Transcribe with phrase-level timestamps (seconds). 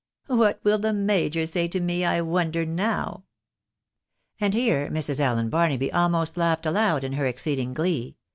[0.25, 3.25] What will the major say to me, I wonder, now?"
[4.41, 5.19] And here Mrs.
[5.19, 8.15] Allen Barnaby almost laughed aloud in her ex ceedi))g glee.